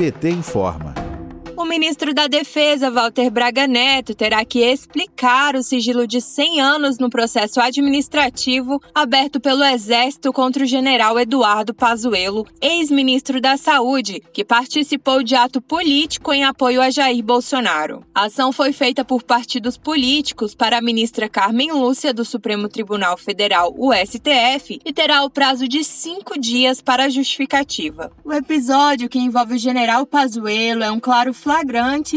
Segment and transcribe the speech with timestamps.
[0.00, 0.99] PT informa.
[1.60, 6.98] O ministro da Defesa, Walter Braga Neto, terá que explicar o sigilo de 100 anos
[6.98, 14.42] no processo administrativo aberto pelo Exército contra o general Eduardo Pazuello, ex-ministro da Saúde, que
[14.42, 18.06] participou de ato político em apoio a Jair Bolsonaro.
[18.14, 23.18] A ação foi feita por partidos políticos para a ministra Carmen Lúcia do Supremo Tribunal
[23.18, 28.10] Federal, o STF, e terá o prazo de cinco dias para a justificativa.
[28.24, 31.49] O episódio que envolve o general Pazuello é um claro flagrante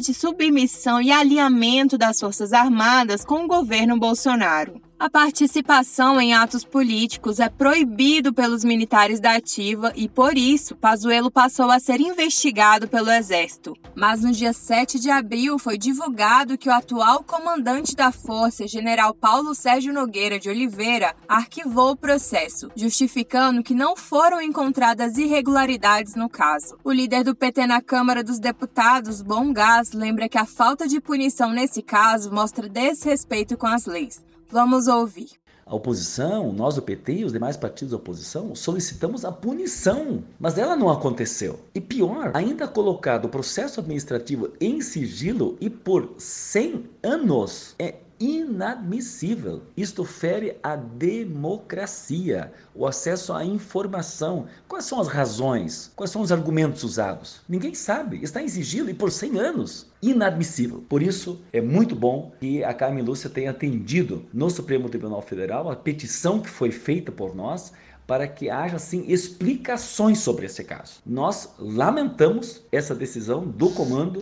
[0.00, 4.89] de submissão e alinhamento das Forças Armadas com o governo Bolsonaro.
[5.00, 11.30] A participação em atos políticos é proibido pelos militares da ativa e, por isso, Pazuello
[11.30, 13.74] passou a ser investigado pelo Exército.
[13.94, 19.14] Mas no dia 7 de abril foi divulgado que o atual comandante da força, general
[19.14, 26.28] Paulo Sérgio Nogueira de Oliveira, arquivou o processo, justificando que não foram encontradas irregularidades no
[26.28, 26.76] caso.
[26.84, 31.00] O líder do PT na Câmara dos Deputados, Bom Gás, lembra que a falta de
[31.00, 34.28] punição nesse caso mostra desrespeito com as leis.
[34.50, 35.30] Vamos ouvir.
[35.64, 40.58] A oposição, nós do PT e os demais partidos da oposição, solicitamos a punição, mas
[40.58, 41.60] ela não aconteceu.
[41.72, 47.76] E pior, ainda colocado o processo administrativo em sigilo e por 100 anos.
[47.78, 49.62] É inadmissível.
[49.74, 54.46] Isto fere a democracia, o acesso à informação.
[54.68, 55.90] Quais são as razões?
[55.96, 57.40] Quais são os argumentos usados?
[57.48, 58.22] Ninguém sabe.
[58.22, 59.86] Está em sigilo e por 100 anos.
[60.02, 60.84] Inadmissível.
[60.88, 65.70] Por isso, é muito bom que a Carmen Lúcia tenha atendido no Supremo Tribunal Federal
[65.70, 67.72] a petição que foi feita por nós
[68.10, 70.94] para que haja sim explicações sobre esse caso.
[71.06, 74.20] Nós lamentamos essa decisão do comando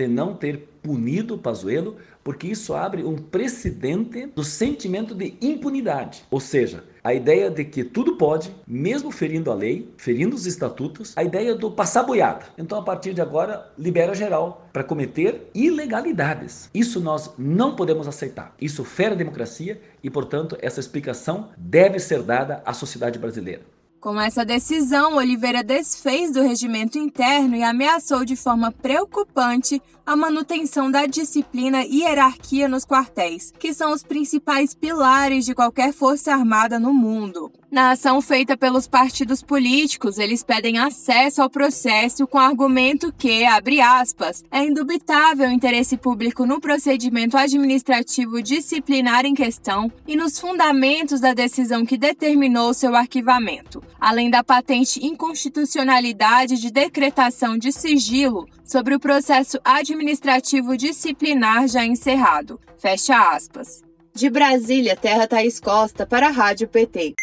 [0.00, 6.24] de não ter punido Pazuello, porque isso abre um precedente do sentimento de impunidade.
[6.30, 11.12] Ou seja, a ideia de que tudo pode, mesmo ferindo a lei, ferindo os estatutos,
[11.16, 12.46] a ideia do passar boiada.
[12.56, 16.70] Então, a partir de agora, libera geral para cometer ilegalidades.
[16.72, 18.54] Isso nós não podemos aceitar.
[18.58, 23.62] Isso fere a democracia e, portanto, essa explicação deve ser dada à sociedade brasileira.
[24.00, 30.90] Com essa decisão, Oliveira desfez do regimento interno e ameaçou de forma preocupante a manutenção
[30.90, 36.80] da disciplina e hierarquia nos quartéis, que são os principais pilares de qualquer força armada
[36.80, 37.49] no mundo.
[37.70, 43.80] Na ação feita pelos partidos políticos, eles pedem acesso ao processo com argumento que, abre
[43.80, 51.20] aspas, é indubitável o interesse público no procedimento administrativo disciplinar em questão e nos fundamentos
[51.20, 58.96] da decisão que determinou seu arquivamento, além da patente inconstitucionalidade de decretação de sigilo sobre
[58.96, 62.58] o processo administrativo disciplinar já encerrado.
[62.78, 63.80] Fecha aspas.
[64.12, 67.14] De Brasília, Terra Thaís Costa para a Rádio PT.